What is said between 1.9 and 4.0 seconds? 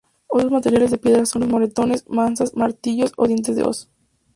mazas, martillos o dientes de hoz.